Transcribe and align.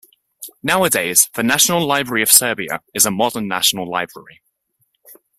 Nowadays, 0.63 1.29
the 1.35 1.43
National 1.43 1.85
Library 1.85 2.23
of 2.23 2.31
Serbia 2.31 2.81
is 2.95 3.05
a 3.05 3.11
modern 3.11 3.47
national 3.47 3.85
library. 3.87 4.41